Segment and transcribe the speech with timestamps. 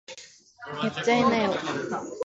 [0.81, 1.53] やっちゃいなよ